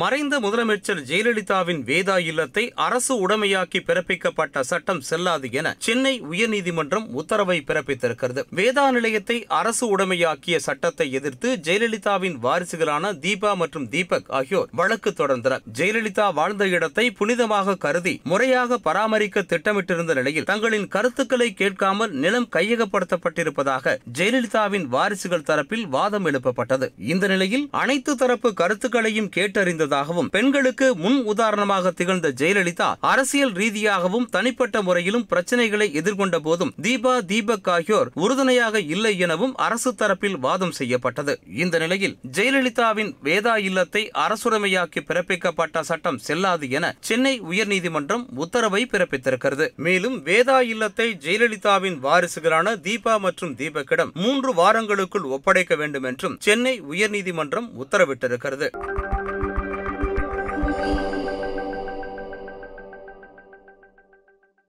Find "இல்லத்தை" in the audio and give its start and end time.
2.30-2.62, 43.68-44.02, 50.72-51.08